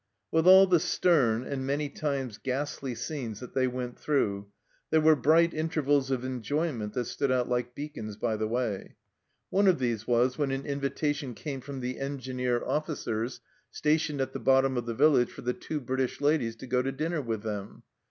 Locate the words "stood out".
7.05-7.47